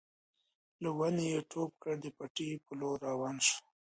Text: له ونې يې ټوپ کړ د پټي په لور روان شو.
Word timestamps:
له 0.81 0.89
ونې 0.97 1.25
يې 1.31 1.39
ټوپ 1.51 1.71
کړ 1.81 1.93
د 2.03 2.05
پټي 2.17 2.49
په 2.65 2.71
لور 2.79 2.97
روان 3.09 3.35
شو. 3.45 3.57